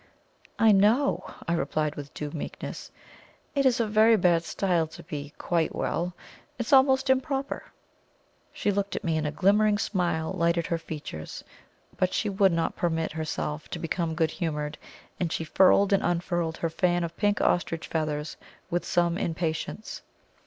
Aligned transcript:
"I 0.57 0.71
know!" 0.71 1.31
I 1.47 1.53
replied 1.53 1.93
with 1.93 2.11
due 2.15 2.31
meekness. 2.31 2.89
"It 3.53 3.67
is 3.67 3.77
very 3.77 4.17
bad 4.17 4.43
style 4.43 4.87
to 4.87 5.03
be 5.03 5.31
quite 5.37 5.75
well 5.75 6.15
it 6.57 6.65
is 6.65 6.73
almost 6.73 7.07
improper." 7.11 7.65
She 8.51 8.71
looked 8.71 8.95
at 8.95 9.03
me, 9.03 9.15
and 9.15 9.27
a 9.27 9.31
glimmering 9.31 9.77
smile 9.77 10.33
lighted 10.33 10.65
her 10.65 10.79
features. 10.79 11.43
But 11.97 12.15
she 12.15 12.29
would 12.29 12.51
not 12.51 12.75
permit 12.75 13.11
herself 13.11 13.69
to 13.69 13.77
become 13.77 14.15
good 14.15 14.31
humoured, 14.31 14.79
and 15.19 15.31
she 15.31 15.43
furled 15.43 15.93
and 15.93 16.01
unfurled 16.01 16.57
her 16.57 16.69
fan 16.71 17.03
of 17.03 17.15
pink 17.15 17.39
ostrich 17.39 17.85
feathers 17.87 18.37
with 18.71 18.83
some 18.83 19.19
impatience. 19.19 20.01